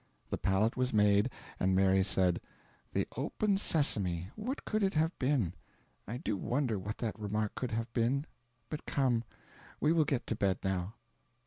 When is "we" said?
9.79-9.91